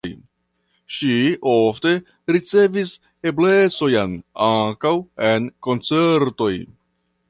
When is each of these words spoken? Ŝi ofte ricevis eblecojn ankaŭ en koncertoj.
Ŝi 0.99 1.11
ofte 1.51 1.91
ricevis 2.35 2.95
eblecojn 3.33 4.19
ankaŭ 4.51 4.97
en 5.33 5.51
koncertoj. 5.69 6.55